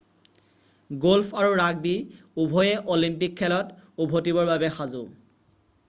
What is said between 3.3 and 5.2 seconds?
খেলত উভতিবৰ বাবে সাজু